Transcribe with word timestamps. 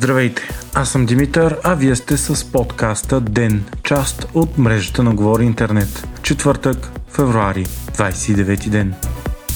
Здравейте, 0.00 0.48
аз 0.74 0.90
съм 0.90 1.06
Димитър, 1.06 1.58
а 1.64 1.74
вие 1.74 1.96
сте 1.96 2.16
с 2.16 2.52
подкаста 2.52 3.20
ДЕН, 3.20 3.64
част 3.82 4.26
от 4.34 4.58
мрежата 4.58 5.02
на 5.02 5.14
Говори 5.14 5.44
Интернет. 5.44 6.08
Четвъртък, 6.22 6.90
февруари, 7.08 7.64
29 7.64 8.68
ден. 8.68 8.94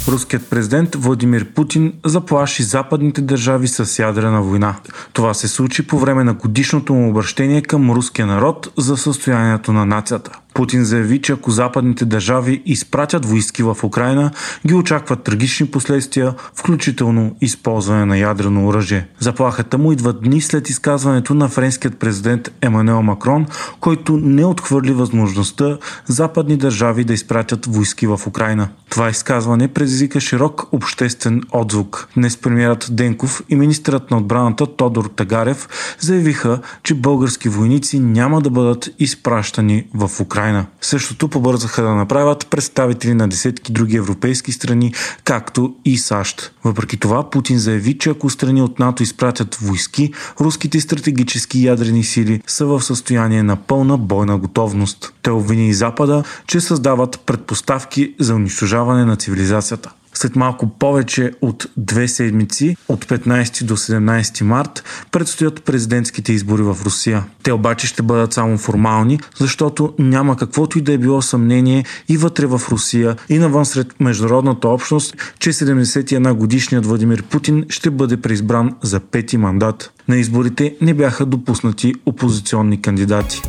Руският 0.08 0.50
президент 0.50 0.94
Владимир 0.94 1.52
Путин 1.52 1.92
заплаши 2.04 2.62
западните 2.62 3.20
държави 3.20 3.68
с 3.68 4.02
ядрена 4.02 4.42
война. 4.42 4.76
Това 5.12 5.34
се 5.34 5.48
случи 5.48 5.86
по 5.86 5.98
време 5.98 6.24
на 6.24 6.34
годишното 6.34 6.94
му 6.94 7.10
обращение 7.10 7.62
към 7.62 7.90
руския 7.90 8.26
народ 8.26 8.68
за 8.78 8.96
състоянието 8.96 9.72
на 9.72 9.86
нацията. 9.86 10.38
Путин 10.54 10.84
заяви, 10.84 11.22
че 11.22 11.32
ако 11.32 11.50
западните 11.50 12.04
държави 12.04 12.62
изпратят 12.66 13.24
войски 13.24 13.62
в 13.62 13.76
Украина, 13.82 14.30
ги 14.66 14.74
очакват 14.74 15.22
трагични 15.22 15.66
последствия, 15.66 16.34
включително 16.54 17.36
използване 17.40 18.04
на 18.04 18.18
ядрено 18.18 18.66
оръжие. 18.66 19.06
Заплахата 19.18 19.78
му 19.78 19.92
идва 19.92 20.12
дни 20.12 20.40
след 20.40 20.68
изказването 20.68 21.34
на 21.34 21.48
френският 21.48 21.98
президент 21.98 22.50
Емануел 22.60 23.02
Макрон, 23.02 23.46
който 23.80 24.16
не 24.16 24.44
отхвърли 24.44 24.92
възможността 24.92 25.78
западни 26.06 26.56
държави 26.56 27.04
да 27.04 27.12
изпратят 27.12 27.66
войски 27.66 28.06
в 28.06 28.20
Украина. 28.26 28.68
Това 28.90 29.08
изказване 29.08 29.68
предизвика 29.68 30.20
широк 30.20 30.68
обществен 30.72 31.42
отзвук. 31.52 32.08
Днес 32.16 32.36
премиерът 32.36 32.88
Денков 32.90 33.42
и 33.48 33.56
министърът 33.56 34.10
на 34.10 34.16
отбраната 34.16 34.66
Тодор 34.76 35.04
Тагарев 35.16 35.68
заявиха, 36.00 36.60
че 36.82 36.94
български 36.94 37.48
войници 37.48 37.98
няма 37.98 38.40
да 38.40 38.50
бъдат 38.50 38.90
изпращани 38.98 39.86
в 39.94 40.20
Украина. 40.20 40.41
Украина. 40.42 40.66
Същото 40.80 41.28
побързаха 41.28 41.82
да 41.82 41.94
направят 41.94 42.46
представители 42.46 43.14
на 43.14 43.28
десетки 43.28 43.72
други 43.72 43.96
европейски 43.96 44.52
страни, 44.52 44.94
както 45.24 45.74
и 45.84 45.98
САЩ. 45.98 46.52
Въпреки 46.64 46.96
това, 46.96 47.30
Путин 47.30 47.58
заяви, 47.58 47.98
че 47.98 48.10
ако 48.10 48.30
страни 48.30 48.62
от 48.62 48.78
НАТО 48.78 49.02
изпратят 49.02 49.54
войски, 49.54 50.12
руските 50.40 50.80
стратегически 50.80 51.66
ядрени 51.66 52.04
сили 52.04 52.42
са 52.46 52.66
в 52.66 52.82
състояние 52.82 53.42
на 53.42 53.56
пълна 53.56 53.98
бойна 53.98 54.38
готовност. 54.38 55.12
Те 55.22 55.30
обвини 55.30 55.68
и 55.68 55.74
Запада, 55.74 56.24
че 56.46 56.60
създават 56.60 57.20
предпоставки 57.26 58.14
за 58.20 58.34
унищожаване 58.34 59.04
на 59.04 59.16
цивилизацията. 59.16 59.90
След 60.14 60.36
малко 60.36 60.68
повече 60.68 61.32
от 61.40 61.66
две 61.76 62.08
седмици, 62.08 62.76
от 62.88 63.04
15 63.04 63.64
до 63.64 63.76
17 63.76 64.42
март, 64.42 64.84
предстоят 65.10 65.62
президентските 65.64 66.32
избори 66.32 66.62
в 66.62 66.76
Русия. 66.84 67.24
Те 67.42 67.52
обаче 67.52 67.86
ще 67.86 68.02
бъдат 68.02 68.32
само 68.32 68.58
формални, 68.58 69.20
защото 69.38 69.94
няма 69.98 70.36
каквото 70.36 70.78
и 70.78 70.82
да 70.82 70.92
е 70.92 70.98
било 70.98 71.22
съмнение 71.22 71.84
и 72.08 72.16
вътре 72.16 72.46
в 72.46 72.62
Русия, 72.70 73.16
и 73.28 73.38
навън 73.38 73.66
сред 73.66 74.00
международната 74.00 74.68
общност, 74.68 75.34
че 75.38 75.52
71 75.52 76.32
годишният 76.32 76.86
Владимир 76.86 77.22
Путин 77.22 77.64
ще 77.68 77.90
бъде 77.90 78.16
преизбран 78.16 78.74
за 78.82 79.00
пети 79.00 79.36
мандат. 79.36 79.92
На 80.08 80.16
изборите 80.16 80.76
не 80.80 80.94
бяха 80.94 81.26
допуснати 81.26 81.94
опозиционни 82.06 82.82
кандидати. 82.82 83.42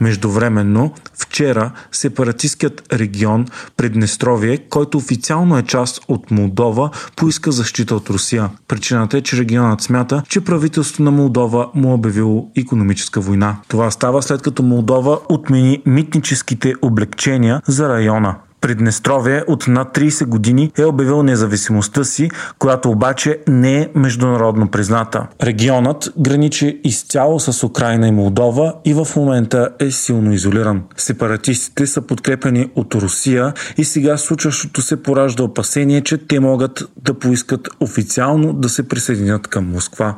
Междувременно, 0.00 0.92
вчера 1.34 1.70
сепаратистският 1.92 2.82
регион 2.92 3.46
Преднестровие, 3.76 4.58
който 4.58 4.98
официално 4.98 5.58
е 5.58 5.62
част 5.62 6.00
от 6.08 6.30
Молдова, 6.30 6.90
поиска 7.16 7.52
защита 7.52 7.96
от 7.96 8.10
Русия. 8.10 8.50
Причината 8.68 9.18
е, 9.18 9.20
че 9.20 9.36
регионът 9.36 9.80
смята, 9.80 10.22
че 10.28 10.40
правителството 10.40 11.02
на 11.02 11.10
Молдова 11.10 11.70
му 11.74 11.90
е 11.90 11.94
обявило 11.94 12.50
економическа 12.56 13.20
война. 13.20 13.56
Това 13.68 13.90
става 13.90 14.22
след 14.22 14.42
като 14.42 14.62
Молдова 14.62 15.18
отмени 15.28 15.82
митническите 15.86 16.74
облегчения 16.82 17.62
за 17.66 17.88
района. 17.88 18.36
Приднестровие 18.64 19.44
от 19.46 19.68
над 19.68 19.98
30 19.98 20.26
години 20.26 20.72
е 20.78 20.84
обявил 20.84 21.22
независимостта 21.22 22.04
си, 22.04 22.30
която 22.58 22.90
обаче 22.90 23.38
не 23.48 23.80
е 23.80 23.88
международно 23.94 24.68
призната. 24.68 25.26
Регионът 25.42 26.12
граничи 26.18 26.80
изцяло 26.84 27.40
с 27.40 27.66
Украина 27.66 28.08
и 28.08 28.12
Молдова 28.12 28.74
и 28.84 28.94
в 28.94 29.06
момента 29.16 29.68
е 29.78 29.90
силно 29.90 30.32
изолиран. 30.32 30.82
Сепаратистите 30.96 31.86
са 31.86 32.02
подкрепени 32.02 32.70
от 32.74 32.94
Русия 32.94 33.52
и 33.76 33.84
сега 33.84 34.16
случващото 34.16 34.82
се 34.82 35.02
поражда 35.02 35.42
опасение, 35.42 36.00
че 36.00 36.18
те 36.18 36.40
могат 36.40 36.84
да 37.02 37.14
поискат 37.14 37.68
официално 37.80 38.52
да 38.52 38.68
се 38.68 38.88
присъединят 38.88 39.48
към 39.48 39.70
Москва 39.70 40.16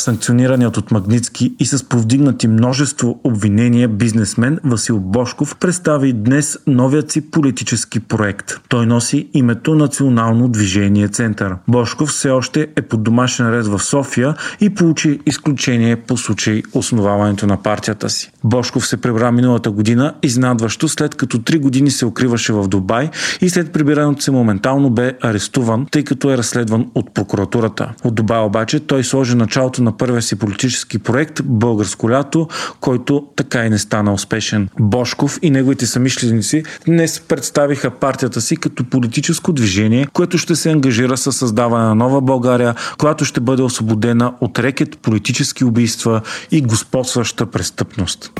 санкционираният 0.00 0.76
от 0.76 0.90
Магницки 0.90 1.54
и 1.58 1.66
с 1.66 1.88
повдигнати 1.88 2.48
множество 2.48 3.20
обвинения 3.24 3.88
бизнесмен 3.88 4.58
Васил 4.64 5.00
Бошков 5.00 5.56
представи 5.56 6.12
днес 6.12 6.58
новият 6.66 7.12
си 7.12 7.30
политически 7.30 8.00
проект. 8.00 8.52
Той 8.68 8.86
носи 8.86 9.28
името 9.34 9.74
Национално 9.74 10.48
движение 10.48 11.08
Център. 11.08 11.54
Бошков 11.68 12.08
все 12.08 12.30
още 12.30 12.66
е 12.76 12.82
под 12.82 13.02
домашен 13.02 13.46
арест 13.46 13.68
в 13.68 13.78
София 13.78 14.34
и 14.60 14.70
получи 14.70 15.20
изключение 15.26 15.96
по 15.96 16.16
случай 16.16 16.62
основаването 16.72 17.46
на 17.46 17.62
партията 17.62 18.10
си. 18.10 18.32
Бошков 18.44 18.86
се 18.86 18.96
прибра 18.96 19.32
миналата 19.32 19.70
година 19.70 20.14
изнадващо 20.22 20.88
след 20.88 21.14
като 21.14 21.38
три 21.38 21.58
години 21.58 21.90
се 21.90 22.06
укриваше 22.06 22.52
в 22.52 22.68
Дубай 22.68 23.10
и 23.40 23.50
след 23.50 23.72
прибирането 23.72 24.22
се 24.22 24.30
моментално 24.30 24.90
бе 24.90 25.12
арестуван, 25.20 25.86
тъй 25.90 26.04
като 26.04 26.30
е 26.30 26.36
разследван 26.36 26.86
от 26.94 27.14
прокуратурата. 27.14 27.92
От 28.04 28.14
Дубай 28.14 28.40
обаче 28.40 28.80
той 28.80 29.04
сложи 29.04 29.36
началото 29.36 29.82
на 29.82 29.87
на 29.88 29.96
първия 29.96 30.22
си 30.22 30.36
политически 30.36 30.98
проект 30.98 31.40
Българско 31.44 32.10
лято, 32.10 32.48
който 32.80 33.26
така 33.36 33.64
и 33.64 33.70
не 33.70 33.78
стана 33.78 34.12
успешен. 34.12 34.68
Бошков 34.80 35.38
и 35.42 35.50
неговите 35.50 35.86
самишленици 35.86 36.62
днес 36.86 37.20
представиха 37.20 37.90
партията 37.90 38.40
си 38.40 38.56
като 38.56 38.84
политическо 38.84 39.52
движение, 39.52 40.06
което 40.12 40.38
ще 40.38 40.56
се 40.56 40.70
ангажира 40.70 41.16
с 41.16 41.32
създаване 41.32 41.84
на 41.84 41.94
нова 41.94 42.20
България, 42.20 42.74
която 42.98 43.24
ще 43.24 43.40
бъде 43.40 43.62
освободена 43.62 44.34
от 44.40 44.58
рекет 44.58 44.98
политически 44.98 45.64
убийства 45.64 46.20
и 46.50 46.62
господстваща 46.62 47.46
престъпност. 47.46 48.32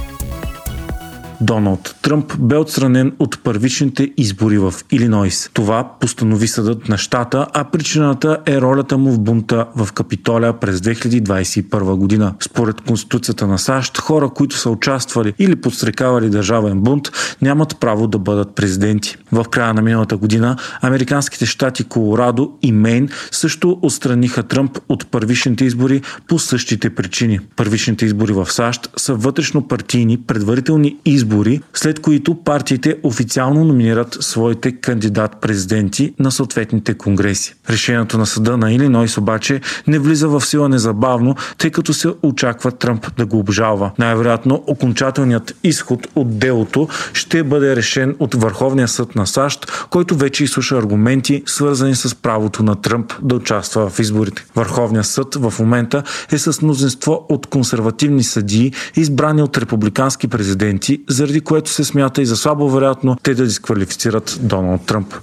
Доналд 1.40 1.94
Тръмп 2.02 2.32
бе 2.38 2.56
отстранен 2.56 3.12
от 3.18 3.42
първичните 3.42 4.10
избори 4.16 4.58
в 4.58 4.74
Илинойс. 4.90 5.50
Това 5.52 5.90
постанови 6.00 6.48
съдът 6.48 6.88
на 6.88 6.98
щата, 6.98 7.46
а 7.54 7.64
причината 7.64 8.38
е 8.46 8.60
ролята 8.60 8.98
му 8.98 9.12
в 9.12 9.20
бунта 9.20 9.66
в 9.76 9.92
Капитолия 9.92 10.52
през 10.52 10.80
2021 10.80 11.96
година. 11.96 12.34
Според 12.40 12.80
Конституцията 12.80 13.46
на 13.46 13.58
САЩ, 13.58 13.98
хора, 13.98 14.28
които 14.28 14.56
са 14.56 14.70
участвали 14.70 15.34
или 15.38 15.56
подстрекавали 15.56 16.30
държавен 16.30 16.80
бунт, 16.80 17.08
нямат 17.42 17.80
право 17.80 18.06
да 18.06 18.18
бъдат 18.18 18.54
президенти. 18.54 19.16
В 19.32 19.44
края 19.44 19.74
на 19.74 19.82
миналата 19.82 20.16
година 20.16 20.56
американските 20.82 21.46
щати 21.46 21.84
Колорадо 21.84 22.52
и 22.62 22.72
Мейн 22.72 23.08
също 23.30 23.78
отстраниха 23.82 24.42
Тръмп 24.42 24.78
от 24.88 25.10
първичните 25.10 25.64
избори 25.64 26.02
по 26.28 26.38
същите 26.38 26.90
причини. 26.90 27.40
Първичните 27.56 28.04
избори 28.06 28.32
в 28.32 28.52
САЩ 28.52 28.90
са 28.96 29.14
вътрешно 29.14 29.68
партийни 29.68 30.20
предварителни 30.26 30.96
избори 31.04 31.27
избори, 31.28 31.60
след 31.74 32.00
които 32.00 32.34
партиите 32.34 32.96
официално 33.02 33.64
номинират 33.64 34.16
своите 34.20 34.72
кандидат-президенти 34.72 36.14
на 36.18 36.32
съответните 36.32 36.94
конгреси. 36.94 37.54
Решението 37.70 38.18
на 38.18 38.26
съда 38.26 38.56
на 38.56 38.72
Илинойс 38.72 39.18
обаче 39.18 39.60
не 39.86 39.98
влиза 39.98 40.28
в 40.28 40.40
сила 40.40 40.68
незабавно, 40.68 41.34
тъй 41.58 41.70
като 41.70 41.94
се 41.94 42.08
очаква 42.22 42.72
Тръмп 42.72 43.16
да 43.16 43.26
го 43.26 43.38
обжалва. 43.38 43.90
Най-вероятно 43.98 44.64
окончателният 44.66 45.56
изход 45.64 46.06
от 46.14 46.38
делото 46.38 46.88
ще 47.12 47.42
бъде 47.42 47.76
решен 47.76 48.16
от 48.18 48.34
Върховния 48.34 48.88
съд 48.88 49.14
на 49.14 49.26
САЩ, 49.26 49.86
който 49.90 50.16
вече 50.16 50.44
изслуша 50.44 50.76
аргументи, 50.78 51.42
свързани 51.46 51.94
с 51.94 52.14
правото 52.14 52.62
на 52.62 52.74
Тръмп 52.74 53.12
да 53.22 53.34
участва 53.34 53.90
в 53.90 53.98
изборите. 53.98 54.44
Върховният 54.56 55.06
съд 55.06 55.34
в 55.34 55.54
момента 55.58 56.02
е 56.32 56.38
с 56.38 56.62
мнозинство 56.62 57.26
от 57.28 57.46
консервативни 57.46 58.22
съдии, 58.22 58.72
избрани 58.96 59.42
от 59.42 59.58
републикански 59.58 60.28
президенти, 60.28 60.98
заради 61.18 61.40
което 61.40 61.70
се 61.70 61.84
смята 61.84 62.22
и 62.22 62.26
за 62.26 62.36
слабо 62.36 62.68
вероятно 62.68 63.16
те 63.22 63.34
да 63.34 63.44
дисквалифицират 63.44 64.38
Доналд 64.40 64.86
Тръмп. 64.86 65.14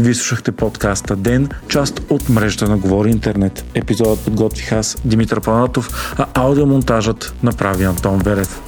Вие 0.00 0.14
слушахте 0.14 0.52
подкаста 0.52 1.16
Ден, 1.16 1.48
част 1.68 2.00
от 2.08 2.28
мрежата 2.28 2.68
на 2.68 2.78
Говори 2.78 3.10
Интернет. 3.10 3.64
Епизодът 3.74 4.24
подготвих 4.24 4.72
аз, 4.72 4.96
Димитър 5.04 5.40
Панатов, 5.40 6.14
а 6.18 6.26
аудиомонтажът 6.34 7.34
направи 7.42 7.84
Антон 7.84 8.18
Верев. 8.18 8.60